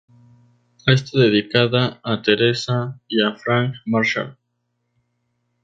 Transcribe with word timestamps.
Está 0.87 1.19
dedicada 1.19 1.99
a 2.03 2.23
Teresa 2.23 2.99
y 3.07 3.21
a 3.21 3.35
Frank 3.35 3.75
Marshall. 3.85 4.35